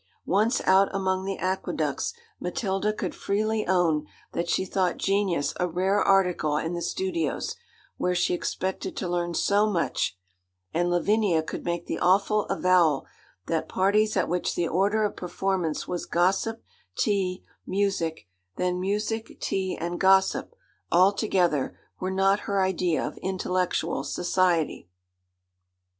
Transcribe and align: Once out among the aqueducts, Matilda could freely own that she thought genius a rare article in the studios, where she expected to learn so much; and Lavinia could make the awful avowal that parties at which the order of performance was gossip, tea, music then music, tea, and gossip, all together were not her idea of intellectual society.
Once 0.25 0.61
out 0.61 0.89
among 0.95 1.25
the 1.25 1.37
aqueducts, 1.37 2.11
Matilda 2.39 2.91
could 2.91 3.13
freely 3.13 3.67
own 3.67 4.07
that 4.31 4.49
she 4.49 4.65
thought 4.65 4.97
genius 4.97 5.53
a 5.59 5.67
rare 5.67 5.99
article 6.01 6.57
in 6.57 6.73
the 6.73 6.81
studios, 6.81 7.55
where 7.97 8.15
she 8.15 8.33
expected 8.33 8.97
to 8.97 9.07
learn 9.07 9.35
so 9.35 9.67
much; 9.69 10.17
and 10.73 10.89
Lavinia 10.89 11.43
could 11.43 11.63
make 11.65 11.85
the 11.85 11.99
awful 11.99 12.45
avowal 12.45 13.05
that 13.45 13.69
parties 13.69 14.17
at 14.17 14.27
which 14.27 14.55
the 14.55 14.67
order 14.67 15.03
of 15.03 15.15
performance 15.15 15.87
was 15.87 16.07
gossip, 16.07 16.63
tea, 16.95 17.43
music 17.67 18.27
then 18.55 18.79
music, 18.79 19.39
tea, 19.39 19.77
and 19.79 19.99
gossip, 20.01 20.55
all 20.91 21.13
together 21.13 21.77
were 21.99 22.09
not 22.09 22.39
her 22.49 22.59
idea 22.63 23.05
of 23.05 23.19
intellectual 23.21 24.03
society. 24.03 24.89